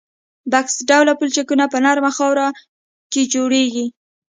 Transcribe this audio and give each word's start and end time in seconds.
بکس 0.51 0.75
ډوله 0.89 1.13
پلچکونه 1.19 1.65
په 1.73 1.77
نرمه 1.85 2.11
خاوره 2.17 2.47
کې 3.11 3.21
جوړیږي 3.33 3.85